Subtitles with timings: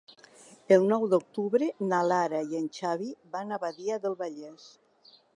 [0.75, 4.65] El nou d'octubre na Lara i en Xavi van a Badia del Vallès.